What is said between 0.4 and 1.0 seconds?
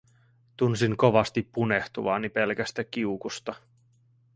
Tunsin